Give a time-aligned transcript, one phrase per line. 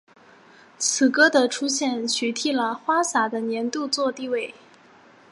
[0.79, 4.55] 此歌的出现取替了花洒的年度作地位。